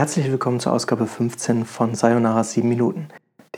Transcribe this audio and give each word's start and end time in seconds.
Herzlich 0.00 0.30
willkommen 0.30 0.60
zur 0.60 0.72
Ausgabe 0.72 1.06
15 1.06 1.66
von 1.66 1.94
Sayonara 1.94 2.42
7 2.42 2.66
Minuten, 2.66 3.08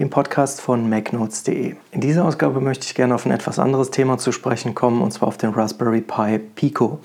dem 0.01 0.11
Podcast 0.11 0.61
von 0.61 0.91
macnotes.de. 0.91 1.77
In 1.93 2.01
dieser 2.01 2.25
Ausgabe 2.25 2.61
möchte 2.61 2.85
ich 2.85 2.97
gerne 2.97 3.15
auf 3.15 3.25
ein 3.25 3.31
etwas 3.31 3.61
anderes 3.61 3.93
Thema 3.93 4.19
zu 4.19 4.33
sprechen 4.33 4.75
kommen, 4.75 5.03
und 5.03 5.13
zwar 5.13 5.29
auf 5.29 5.39
den 5.39 5.51
Raspberry 5.51 6.01
Pi 6.01 6.41
Pico. 6.41 6.99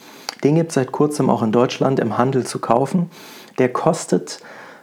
Den 0.43 0.55
gibt 0.55 0.69
es 0.69 0.73
seit 0.73 0.91
kurzem 0.91 1.29
auch 1.29 1.43
in 1.43 1.51
Deutschland 1.51 1.99
im 1.99 2.17
Handel 2.17 2.47
zu 2.47 2.57
kaufen. 2.57 3.11
Der 3.59 3.71
kostet 3.71 4.39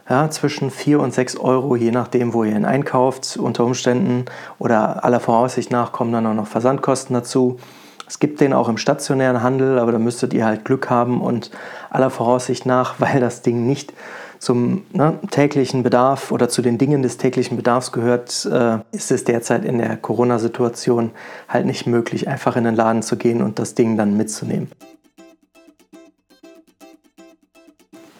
ja, 0.08 0.30
zwischen 0.30 0.70
4 0.70 1.00
und 1.00 1.12
6 1.12 1.36
Euro, 1.38 1.74
je 1.74 1.90
nachdem, 1.90 2.32
wo 2.32 2.44
ihr 2.44 2.54
ihn 2.54 2.64
einkauft, 2.64 3.36
unter 3.36 3.64
Umständen 3.64 4.26
oder 4.60 5.02
aller 5.02 5.18
Voraussicht 5.18 5.72
nach 5.72 5.90
kommen 5.90 6.12
dann 6.12 6.28
auch 6.28 6.34
noch 6.34 6.46
Versandkosten 6.46 7.12
dazu. 7.12 7.58
Es 8.06 8.20
gibt 8.20 8.40
den 8.40 8.52
auch 8.52 8.68
im 8.68 8.76
stationären 8.76 9.42
Handel, 9.42 9.80
aber 9.80 9.90
da 9.90 9.98
müsstet 9.98 10.32
ihr 10.32 10.44
halt 10.44 10.64
Glück 10.64 10.90
haben 10.90 11.22
und 11.22 11.50
aller 11.90 12.10
Voraussicht 12.10 12.66
nach, 12.66 12.94
weil 13.00 13.18
das 13.18 13.42
Ding 13.42 13.66
nicht 13.66 13.92
zum 14.44 14.84
ne, 14.92 15.18
täglichen 15.30 15.82
Bedarf 15.82 16.30
oder 16.30 16.50
zu 16.50 16.60
den 16.60 16.76
Dingen 16.76 17.02
des 17.02 17.16
täglichen 17.16 17.56
Bedarfs 17.56 17.92
gehört, 17.92 18.44
äh, 18.44 18.78
ist 18.92 19.10
es 19.10 19.24
derzeit 19.24 19.64
in 19.64 19.78
der 19.78 19.96
Corona-Situation 19.96 21.12
halt 21.48 21.64
nicht 21.64 21.86
möglich, 21.86 22.28
einfach 22.28 22.54
in 22.56 22.64
den 22.64 22.74
Laden 22.74 23.02
zu 23.02 23.16
gehen 23.16 23.40
und 23.40 23.58
das 23.58 23.74
Ding 23.74 23.96
dann 23.96 24.18
mitzunehmen. 24.18 24.70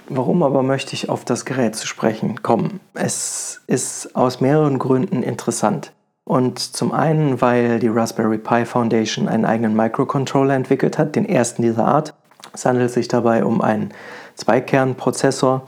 Warum 0.08 0.42
aber 0.42 0.62
möchte 0.62 0.94
ich 0.94 1.10
auf 1.10 1.26
das 1.26 1.44
Gerät 1.44 1.76
zu 1.76 1.86
sprechen 1.86 2.42
kommen? 2.42 2.80
Es 2.94 3.60
ist 3.66 4.16
aus 4.16 4.40
mehreren 4.40 4.78
Gründen 4.78 5.22
interessant. 5.22 5.92
Und 6.24 6.58
zum 6.58 6.92
einen, 6.92 7.42
weil 7.42 7.80
die 7.80 7.88
Raspberry 7.88 8.38
Pi 8.38 8.64
Foundation 8.64 9.28
einen 9.28 9.44
eigenen 9.44 9.76
Microcontroller 9.76 10.54
entwickelt 10.54 10.96
hat, 10.96 11.16
den 11.16 11.28
ersten 11.28 11.60
dieser 11.60 11.84
Art. 11.84 12.14
Es 12.54 12.64
handelt 12.64 12.90
sich 12.92 13.08
dabei 13.08 13.44
um 13.44 13.60
einen 13.60 13.92
Zweikernprozessor 14.36 15.66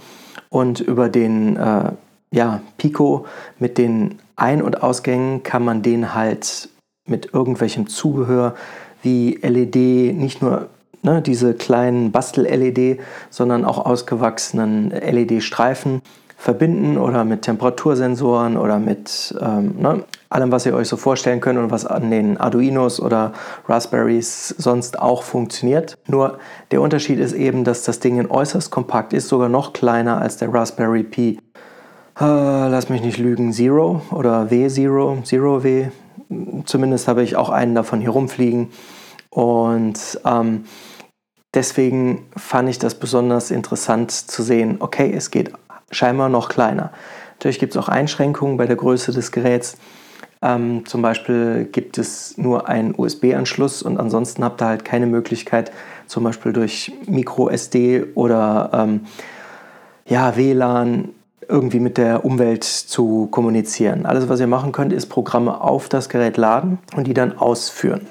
und 0.57 0.81
über 0.81 1.11
den 1.11 1.57
äh, 1.57 1.93
ja, 2.31 2.63
Pico 2.79 3.27
mit 3.59 3.77
den 3.77 4.19
Ein- 4.37 4.63
und 4.63 4.83
Ausgängen 4.83 5.43
kann 5.43 5.63
man 5.63 5.83
den 5.83 6.15
halt 6.15 6.71
mit 7.07 7.35
irgendwelchem 7.35 7.89
Zubehör 7.89 8.55
wie 9.03 9.39
LED, 9.43 10.17
nicht 10.17 10.41
nur 10.41 10.69
ne, 11.03 11.21
diese 11.21 11.53
kleinen 11.53 12.11
Bastel-LED, 12.11 13.01
sondern 13.29 13.67
auch 13.67 13.85
ausgewachsenen 13.85 14.93
LED-Streifen 14.93 16.01
verbinden 16.47 16.97
oder 16.97 17.25
mit 17.25 17.43
Temperatursensoren 17.43 18.57
oder 18.57 18.79
mit 18.79 19.35
ähm, 19.41 19.75
ne, 19.81 20.05
allem, 20.29 20.53
was 20.53 20.65
ihr 20.65 20.77
euch 20.77 20.87
so 20.87 20.97
vorstellen 20.97 21.41
könnt 21.41 21.59
und 21.59 21.73
was 21.73 21.85
an 21.85 22.09
den 22.13 22.37
Arduinos 22.37 23.01
oder 23.01 23.33
Raspberries 23.67 24.51
sonst 24.57 25.01
auch 25.01 25.25
funktioniert. 25.25 25.99
Nur 26.07 26.39
der 26.71 26.83
Unterschied 26.83 27.19
ist 27.19 27.33
eben, 27.33 27.65
dass 27.65 27.83
das 27.83 27.99
Ding 27.99 28.21
in 28.21 28.31
äußerst 28.31 28.71
kompakt 28.71 29.13
ist, 29.13 29.27
sogar 29.27 29.49
noch 29.49 29.73
kleiner 29.73 30.21
als 30.21 30.37
der 30.37 30.55
Raspberry 30.55 31.03
Pi. 31.03 31.41
Äh, 32.21 32.23
lass 32.23 32.91
mich 32.91 33.03
nicht 33.03 33.19
lügen, 33.19 33.53
Zero 33.53 34.03
oder 34.13 34.45
W0, 34.45 35.25
Zero 35.25 35.65
W. 35.65 35.89
Zumindest 36.65 37.09
habe 37.09 37.25
ich 37.25 37.35
auch 37.35 37.51
einen 37.51 37.75
davon 37.75 38.01
hier 38.01 38.11
rumfliegen. 38.11 38.69
Und 39.31 40.21
ähm, 40.25 40.65
deswegen 41.55 42.27
fand 42.37 42.69
ich 42.69 42.79
das 42.79 42.95
besonders 42.95 43.51
interessant 43.51 44.13
zu 44.13 44.45
sehen, 44.45 44.77
okay, 44.79 45.13
es 45.13 45.33
geht 45.33 45.51
scheinbar 45.91 46.29
noch 46.29 46.49
kleiner. 46.49 46.91
Natürlich 47.35 47.59
gibt 47.59 47.75
es 47.75 47.83
auch 47.83 47.89
Einschränkungen 47.89 48.57
bei 48.57 48.67
der 48.67 48.77
Größe 48.77 49.13
des 49.13 49.33
Geräts. 49.33 49.77
Ähm, 50.43 50.85
zum 50.87 51.03
Beispiel 51.03 51.69
gibt 51.71 51.99
es 51.99 52.37
nur 52.39 52.69
einen 52.69 52.95
USB-Anschluss 52.97 53.83
und 53.83 53.99
ansonsten 53.99 54.45
habt 54.45 54.63
ihr 54.63 54.67
halt 54.67 54.85
keine 54.85 55.07
Möglichkeit, 55.07 55.73
zum 56.07 56.25
Beispiel 56.25 56.53
durch 56.53 56.93
Micro-SD 57.07 58.07
oder 58.15 58.71
ähm, 58.73 59.01
ja, 60.07 60.37
WLAN 60.37 61.11
irgendwie 61.49 61.81
mit 61.81 61.97
der 61.97 62.25
Umwelt 62.25 62.65
zu 62.65 63.29
kommunizieren. 63.31 64.05
Alles, 64.05 64.29
was 64.29 64.41
ihr 64.41 64.47
machen 64.47 64.73
könnt, 64.73 64.93
ist 64.93 65.07
Programme 65.07 65.61
auf 65.61 65.89
das 65.89 66.09
Gerät 66.09 66.37
laden 66.37 66.79
und 66.97 67.07
die 67.07 67.15
dann 67.15 67.39
ausführen. 67.39 68.07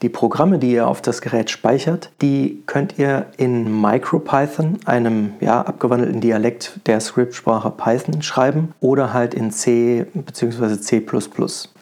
Die 0.00 0.08
Programme, 0.08 0.60
die 0.60 0.72
ihr 0.72 0.86
auf 0.86 1.02
das 1.02 1.20
Gerät 1.20 1.50
speichert, 1.50 2.10
die 2.22 2.62
könnt 2.66 2.98
ihr 2.98 3.26
in 3.36 3.80
MicroPython, 3.80 4.78
einem 4.84 5.32
ja, 5.40 5.60
abgewandelten 5.62 6.20
Dialekt 6.20 6.78
der 6.86 7.00
Scriptsprache 7.00 7.70
Python, 7.70 8.22
schreiben 8.22 8.74
oder 8.80 9.12
halt 9.12 9.34
in 9.34 9.50
C 9.50 10.06
bzw. 10.14 10.78
C++. 10.78 11.04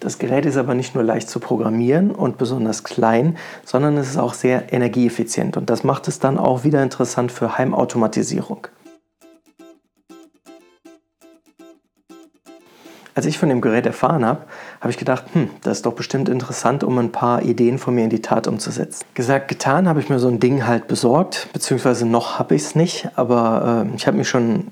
Das 0.00 0.18
Gerät 0.18 0.46
ist 0.46 0.56
aber 0.56 0.74
nicht 0.74 0.94
nur 0.94 1.04
leicht 1.04 1.28
zu 1.28 1.40
programmieren 1.40 2.10
und 2.10 2.38
besonders 2.38 2.84
klein, 2.84 3.36
sondern 3.64 3.98
es 3.98 4.08
ist 4.08 4.18
auch 4.18 4.32
sehr 4.32 4.72
energieeffizient 4.72 5.58
und 5.58 5.68
das 5.68 5.84
macht 5.84 6.08
es 6.08 6.18
dann 6.18 6.38
auch 6.38 6.64
wieder 6.64 6.82
interessant 6.82 7.30
für 7.32 7.58
Heimautomatisierung. 7.58 8.68
Als 13.16 13.24
ich 13.24 13.38
von 13.38 13.48
dem 13.48 13.62
Gerät 13.62 13.86
erfahren 13.86 14.26
habe, 14.26 14.40
habe 14.78 14.90
ich 14.90 14.98
gedacht, 14.98 15.24
hm, 15.32 15.48
das 15.62 15.78
ist 15.78 15.86
doch 15.86 15.94
bestimmt 15.94 16.28
interessant, 16.28 16.84
um 16.84 16.98
ein 16.98 17.12
paar 17.12 17.40
Ideen 17.40 17.78
von 17.78 17.94
mir 17.94 18.04
in 18.04 18.10
die 18.10 18.20
Tat 18.20 18.46
umzusetzen. 18.46 19.06
Gesagt, 19.14 19.48
getan 19.48 19.88
habe 19.88 20.00
ich 20.00 20.10
mir 20.10 20.18
so 20.18 20.28
ein 20.28 20.38
Ding 20.38 20.66
halt 20.66 20.86
besorgt, 20.86 21.48
beziehungsweise 21.54 22.04
noch 22.04 22.38
habe 22.38 22.54
ich 22.54 22.62
es 22.62 22.74
nicht, 22.74 23.08
aber 23.16 23.86
äh, 23.90 23.96
ich 23.96 24.06
habe 24.06 24.18
mich 24.18 24.28
schon 24.28 24.70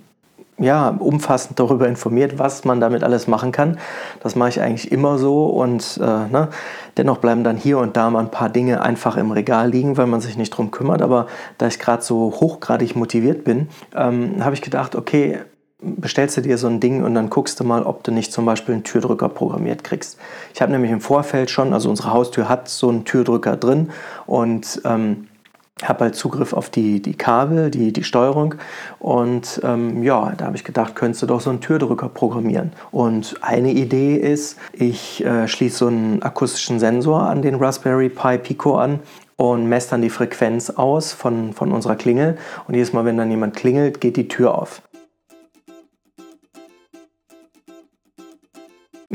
ja, 0.58 0.90
umfassend 0.90 1.58
darüber 1.58 1.88
informiert, 1.88 2.38
was 2.38 2.66
man 2.66 2.80
damit 2.80 3.02
alles 3.02 3.26
machen 3.26 3.50
kann. 3.50 3.78
Das 4.22 4.36
mache 4.36 4.50
ich 4.50 4.60
eigentlich 4.60 4.92
immer 4.92 5.16
so 5.16 5.46
und 5.46 5.98
äh, 6.02 6.04
ne, 6.04 6.50
dennoch 6.98 7.18
bleiben 7.18 7.44
dann 7.44 7.56
hier 7.56 7.78
und 7.78 7.96
da 7.96 8.10
mal 8.10 8.20
ein 8.20 8.30
paar 8.30 8.50
Dinge 8.50 8.82
einfach 8.82 9.16
im 9.16 9.30
Regal 9.30 9.70
liegen, 9.70 9.96
weil 9.96 10.06
man 10.06 10.20
sich 10.20 10.36
nicht 10.36 10.50
drum 10.50 10.70
kümmert. 10.70 11.00
Aber 11.00 11.28
da 11.56 11.66
ich 11.66 11.78
gerade 11.78 12.02
so 12.02 12.34
hochgradig 12.40 12.94
motiviert 12.94 13.44
bin, 13.44 13.68
ähm, 13.96 14.44
habe 14.44 14.54
ich 14.54 14.60
gedacht, 14.60 14.94
okay, 14.94 15.40
bestellst 15.84 16.36
du 16.36 16.40
dir 16.40 16.58
so 16.58 16.66
ein 16.66 16.80
Ding 16.80 17.04
und 17.04 17.14
dann 17.14 17.30
guckst 17.30 17.60
du 17.60 17.64
mal, 17.64 17.82
ob 17.82 18.02
du 18.04 18.12
nicht 18.12 18.32
zum 18.32 18.44
Beispiel 18.44 18.74
einen 18.74 18.84
Türdrücker 18.84 19.28
programmiert 19.28 19.84
kriegst. 19.84 20.18
Ich 20.54 20.62
habe 20.62 20.72
nämlich 20.72 20.90
im 20.90 21.00
Vorfeld 21.00 21.50
schon, 21.50 21.72
also 21.72 21.90
unsere 21.90 22.12
Haustür 22.12 22.48
hat 22.48 22.68
so 22.68 22.88
einen 22.88 23.04
Türdrücker 23.04 23.56
drin 23.56 23.90
und 24.26 24.80
ähm, 24.84 25.28
habe 25.82 26.04
halt 26.04 26.14
Zugriff 26.14 26.52
auf 26.52 26.70
die, 26.70 27.02
die 27.02 27.14
Kabel, 27.14 27.70
die, 27.70 27.92
die 27.92 28.04
Steuerung 28.04 28.54
und 29.00 29.60
ähm, 29.64 30.02
ja, 30.02 30.32
da 30.36 30.46
habe 30.46 30.56
ich 30.56 30.64
gedacht, 30.64 30.94
könntest 30.94 31.22
du 31.22 31.26
doch 31.26 31.40
so 31.40 31.50
einen 31.50 31.60
Türdrücker 31.60 32.08
programmieren. 32.08 32.72
Und 32.92 33.34
eine 33.42 33.72
Idee 33.72 34.16
ist, 34.16 34.56
ich 34.72 35.24
äh, 35.24 35.48
schließe 35.48 35.78
so 35.78 35.86
einen 35.88 36.22
akustischen 36.22 36.78
Sensor 36.78 37.22
an 37.22 37.42
den 37.42 37.56
Raspberry 37.56 38.08
Pi 38.08 38.38
Pico 38.38 38.76
an 38.76 39.00
und 39.36 39.68
messe 39.68 39.90
dann 39.90 40.02
die 40.02 40.10
Frequenz 40.10 40.70
aus 40.70 41.12
von, 41.12 41.52
von 41.52 41.72
unserer 41.72 41.96
Klingel 41.96 42.38
und 42.68 42.74
jedes 42.74 42.92
Mal, 42.92 43.04
wenn 43.04 43.16
dann 43.16 43.30
jemand 43.30 43.56
klingelt, 43.56 44.00
geht 44.00 44.16
die 44.16 44.28
Tür 44.28 44.54
auf. 44.54 44.80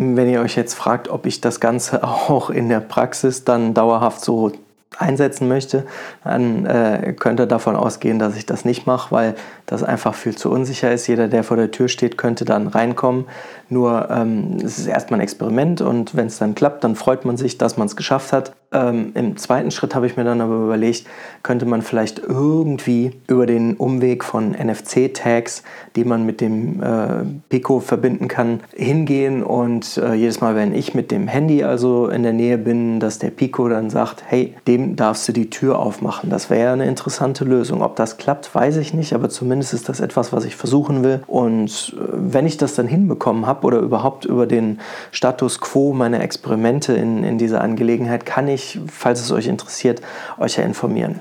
Wenn 0.02 0.30
ihr 0.30 0.40
euch 0.40 0.56
jetzt 0.56 0.76
fragt, 0.76 1.10
ob 1.10 1.26
ich 1.26 1.42
das 1.42 1.60
Ganze 1.60 2.04
auch 2.06 2.50
in 2.50 2.70
der 2.70 2.80
Praxis 2.80 3.44
dann 3.44 3.74
dauerhaft 3.74 4.24
so 4.24 4.54
einsetzen 4.98 5.48
möchte, 5.48 5.86
dann 6.24 6.66
äh, 6.66 7.14
könnt 7.18 7.40
ihr 7.40 7.46
davon 7.46 7.76
ausgehen, 7.76 8.18
dass 8.18 8.36
ich 8.36 8.46
das 8.46 8.66
nicht 8.66 8.88
mache, 8.88 9.12
weil 9.14 9.36
das 9.66 9.84
einfach 9.84 10.16
viel 10.16 10.36
zu 10.36 10.50
unsicher 10.50 10.92
ist. 10.92 11.08
Jeder, 11.08 11.28
der 11.28 11.44
vor 11.44 11.58
der 11.58 11.72
Tür 11.72 11.90
steht, 11.90 12.18
könnte 12.18 12.44
dann 12.44 12.68
reinkommen. 12.68 13.26
Nur 13.70 14.10
ähm, 14.10 14.58
es 14.64 14.80
ist 14.80 14.88
erstmal 14.88 15.20
ein 15.20 15.24
Experiment 15.24 15.82
und 15.82 16.16
wenn 16.16 16.28
es 16.28 16.38
dann 16.38 16.56
klappt, 16.56 16.84
dann 16.84 16.96
freut 16.96 17.26
man 17.26 17.38
sich, 17.38 17.58
dass 17.58 17.78
man 17.78 17.88
es 17.88 17.96
geschafft 17.96 18.34
hat. 18.34 18.54
Ähm, 18.72 19.12
Im 19.16 19.36
zweiten 19.38 19.72
Schritt 19.72 19.96
habe 19.96 20.06
ich 20.06 20.16
mir 20.16 20.24
dann 20.24 20.42
aber 20.42 20.66
überlegt, 20.66 21.08
könnte 21.42 21.66
man 21.66 21.82
vielleicht 21.82 22.20
irgendwie 22.20 23.12
über 23.28 23.48
den 23.48 23.76
Umweg 23.76 24.24
von 24.24 24.52
NFC-Tags, 24.52 25.64
die 25.96 26.04
man 26.04 26.24
mit 26.24 26.40
dem 26.40 26.84
äh, 26.84 27.26
Pico 27.50 27.80
verbinden 27.80 28.28
kann, 28.28 28.60
hingehen 28.76 29.42
und 29.42 29.98
äh, 29.98 30.14
jedes 30.14 30.40
Mal, 30.40 30.56
wenn 30.56 30.76
ich 30.76 30.94
mit 30.94 31.10
dem 31.10 31.28
Handy 31.28 31.64
also 31.64 32.10
in 32.10 32.22
der 32.22 32.34
Nähe 32.34 32.60
bin, 32.60 33.00
dass 33.00 33.18
der 33.18 33.32
Pico 33.32 33.68
dann 33.70 33.90
sagt, 33.90 34.24
hey, 34.28 34.54
dem 34.68 34.96
darfst 34.96 35.28
du 35.28 35.32
die 35.32 35.50
Tür 35.50 35.80
aufmachen. 35.80 36.30
Das 36.30 36.52
wäre 36.52 36.66
ja 36.66 36.74
eine 36.74 36.86
interessante 36.86 37.46
Lösung. 37.46 37.82
Ob 37.82 37.96
das 37.96 38.18
klappt, 38.18 38.54
weiß 38.54 38.78
ich 38.78 38.94
nicht, 38.94 39.14
aber 39.14 39.30
zumindest 39.30 39.74
ist 39.74 39.90
das 39.90 40.00
etwas, 40.00 40.32
was 40.32 40.46
ich 40.46 40.56
versuchen 40.56 41.04
will. 41.04 41.22
Und 41.26 41.96
äh, 41.98 42.04
wenn 42.12 42.46
ich 42.46 42.58
das 42.58 42.76
dann 42.76 42.88
hinbekommen 42.88 43.48
habe 43.48 43.66
oder 43.66 43.80
überhaupt 43.80 44.26
über 44.26 44.46
den 44.46 44.80
Status 45.12 45.60
quo 45.60 45.94
meiner 45.94 46.22
Experimente 46.22 46.94
in, 46.94 47.24
in 47.24 47.40
dieser 47.40 47.62
Angelegenheit, 47.62 48.28
kann 48.28 48.48
ich 48.48 48.59
ich, 48.60 48.80
falls 48.88 49.22
es 49.22 49.32
euch 49.32 49.48
interessiert, 49.48 50.02
euch 50.38 50.58
ja 50.58 50.64
informieren. 50.64 51.20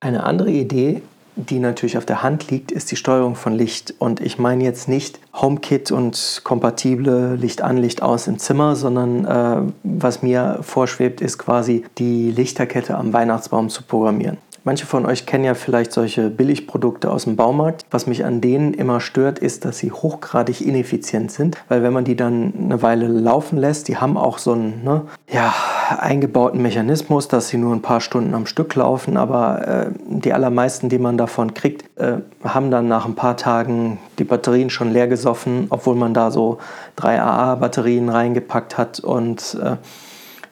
Eine 0.00 0.24
andere 0.24 0.50
Idee, 0.50 1.02
die 1.36 1.58
natürlich 1.58 1.96
auf 1.96 2.06
der 2.06 2.22
Hand 2.22 2.50
liegt, 2.50 2.72
ist 2.72 2.90
die 2.90 2.96
Steuerung 2.96 3.34
von 3.34 3.54
Licht. 3.54 3.94
Und 3.98 4.20
ich 4.20 4.38
meine 4.38 4.64
jetzt 4.64 4.88
nicht 4.88 5.20
HomeKit 5.34 5.90
und 5.92 6.40
kompatible 6.44 7.36
Licht 7.36 7.62
an, 7.62 7.76
Licht 7.76 8.02
aus 8.02 8.26
im 8.26 8.38
Zimmer, 8.38 8.76
sondern 8.76 9.24
äh, 9.24 9.72
was 9.82 10.22
mir 10.22 10.58
vorschwebt, 10.62 11.20
ist 11.20 11.38
quasi 11.38 11.84
die 11.98 12.30
Lichterkette 12.30 12.96
am 12.96 13.12
Weihnachtsbaum 13.12 13.68
zu 13.68 13.82
programmieren. 13.82 14.38
Manche 14.62 14.84
von 14.84 15.06
euch 15.06 15.24
kennen 15.24 15.44
ja 15.44 15.54
vielleicht 15.54 15.92
solche 15.92 16.28
Billigprodukte 16.28 17.10
aus 17.10 17.24
dem 17.24 17.36
Baumarkt. 17.36 17.86
Was 17.90 18.06
mich 18.06 18.24
an 18.24 18.42
denen 18.42 18.74
immer 18.74 19.00
stört, 19.00 19.38
ist, 19.38 19.64
dass 19.64 19.78
sie 19.78 19.90
hochgradig 19.90 20.60
ineffizient 20.60 21.32
sind, 21.32 21.56
weil 21.68 21.82
wenn 21.82 21.94
man 21.94 22.04
die 22.04 22.16
dann 22.16 22.52
eine 22.58 22.82
Weile 22.82 23.08
laufen 23.08 23.58
lässt, 23.58 23.88
die 23.88 23.96
haben 23.96 24.18
auch 24.18 24.38
so 24.38 24.52
einen 24.52 24.84
ne, 24.84 25.02
ja, 25.32 25.54
eingebauten 25.98 26.60
Mechanismus, 26.60 27.28
dass 27.28 27.48
sie 27.48 27.56
nur 27.56 27.74
ein 27.74 27.80
paar 27.80 28.02
Stunden 28.02 28.34
am 28.34 28.44
Stück 28.44 28.74
laufen, 28.74 29.16
aber 29.16 29.66
äh, 29.66 29.90
die 30.08 30.34
allermeisten, 30.34 30.90
die 30.90 30.98
man 30.98 31.16
davon 31.16 31.54
kriegt, 31.54 31.84
äh, 31.98 32.18
haben 32.44 32.70
dann 32.70 32.86
nach 32.86 33.06
ein 33.06 33.14
paar 33.14 33.38
Tagen 33.38 33.98
die 34.18 34.24
Batterien 34.24 34.68
schon 34.68 34.92
leer 34.92 35.08
gesoffen, 35.08 35.68
obwohl 35.70 35.94
man 35.94 36.12
da 36.12 36.30
so 36.30 36.58
drei 36.96 37.20
AA-Batterien 37.20 38.10
reingepackt 38.10 38.76
hat 38.76 39.00
und 39.00 39.56
äh, 39.62 39.76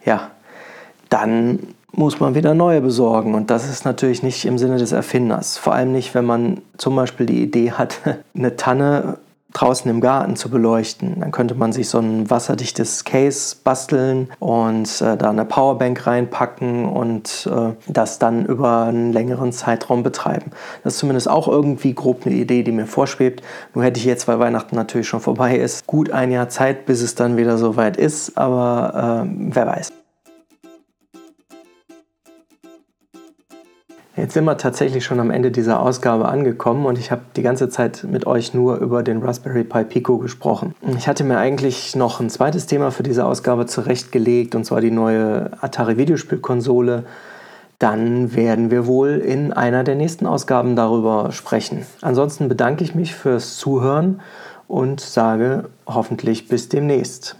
ja, 0.04 0.30
dann 1.10 1.58
muss 1.92 2.20
man 2.20 2.34
wieder 2.34 2.54
neue 2.54 2.80
besorgen. 2.80 3.34
Und 3.34 3.50
das 3.50 3.68
ist 3.68 3.84
natürlich 3.84 4.22
nicht 4.22 4.44
im 4.44 4.58
Sinne 4.58 4.78
des 4.78 4.92
Erfinders. 4.92 5.58
Vor 5.58 5.74
allem 5.74 5.92
nicht, 5.92 6.14
wenn 6.14 6.24
man 6.24 6.60
zum 6.76 6.94
Beispiel 6.96 7.26
die 7.26 7.42
Idee 7.42 7.72
hat, 7.72 8.00
eine 8.34 8.56
Tanne 8.56 9.18
draußen 9.54 9.90
im 9.90 10.00
Garten 10.00 10.36
zu 10.36 10.50
beleuchten. 10.50 11.20
Dann 11.20 11.32
könnte 11.32 11.54
man 11.54 11.72
sich 11.72 11.88
so 11.88 11.98
ein 11.98 12.28
wasserdichtes 12.28 13.04
Case 13.04 13.56
basteln 13.64 14.28
und 14.38 15.00
äh, 15.00 15.16
da 15.16 15.30
eine 15.30 15.46
Powerbank 15.46 16.06
reinpacken 16.06 16.84
und 16.84 17.48
äh, 17.50 17.72
das 17.90 18.18
dann 18.18 18.44
über 18.44 18.82
einen 18.82 19.12
längeren 19.12 19.52
Zeitraum 19.52 20.02
betreiben. 20.02 20.50
Das 20.84 20.94
ist 20.94 21.00
zumindest 21.00 21.30
auch 21.30 21.48
irgendwie 21.48 21.94
grob 21.94 22.26
eine 22.26 22.34
Idee, 22.34 22.62
die 22.62 22.72
mir 22.72 22.86
vorschwebt. 22.86 23.42
Nur 23.74 23.84
hätte 23.84 23.98
ich 23.98 24.04
jetzt, 24.04 24.28
weil 24.28 24.38
Weihnachten 24.38 24.76
natürlich 24.76 25.08
schon 25.08 25.20
vorbei 25.20 25.56
ist, 25.56 25.86
gut 25.86 26.10
ein 26.10 26.30
Jahr 26.30 26.50
Zeit, 26.50 26.84
bis 26.84 27.00
es 27.00 27.14
dann 27.14 27.38
wieder 27.38 27.56
soweit 27.56 27.96
ist. 27.96 28.36
Aber 28.36 29.24
äh, 29.24 29.30
wer 29.54 29.66
weiß. 29.66 29.97
Jetzt 34.18 34.34
sind 34.34 34.46
wir 34.46 34.56
tatsächlich 34.56 35.04
schon 35.04 35.20
am 35.20 35.30
Ende 35.30 35.52
dieser 35.52 35.80
Ausgabe 35.80 36.26
angekommen 36.26 36.86
und 36.86 36.98
ich 36.98 37.12
habe 37.12 37.22
die 37.36 37.42
ganze 37.42 37.68
Zeit 37.68 38.04
mit 38.10 38.26
euch 38.26 38.52
nur 38.52 38.78
über 38.78 39.04
den 39.04 39.22
Raspberry 39.22 39.62
Pi 39.62 39.84
Pico 39.84 40.18
gesprochen. 40.18 40.74
Ich 40.96 41.06
hatte 41.06 41.22
mir 41.22 41.38
eigentlich 41.38 41.94
noch 41.94 42.18
ein 42.18 42.28
zweites 42.28 42.66
Thema 42.66 42.90
für 42.90 43.04
diese 43.04 43.24
Ausgabe 43.24 43.66
zurechtgelegt 43.66 44.56
und 44.56 44.64
zwar 44.64 44.80
die 44.80 44.90
neue 44.90 45.52
Atari 45.60 45.98
Videospielkonsole. 45.98 47.04
Dann 47.78 48.34
werden 48.34 48.72
wir 48.72 48.88
wohl 48.88 49.18
in 49.18 49.52
einer 49.52 49.84
der 49.84 49.94
nächsten 49.94 50.26
Ausgaben 50.26 50.74
darüber 50.74 51.30
sprechen. 51.30 51.86
Ansonsten 52.00 52.48
bedanke 52.48 52.82
ich 52.82 52.96
mich 52.96 53.14
fürs 53.14 53.56
Zuhören 53.56 54.20
und 54.66 55.00
sage 55.00 55.66
hoffentlich 55.86 56.48
bis 56.48 56.68
demnächst. 56.68 57.36